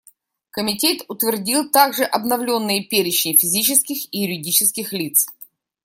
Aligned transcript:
Комитет 0.49 1.05
утвердил 1.09 1.69
также 1.69 2.05
обновленные 2.05 2.83
перечни 2.83 3.35
физических 3.37 4.11
и 4.11 4.23
юридических 4.23 4.93
лиц. 4.93 5.27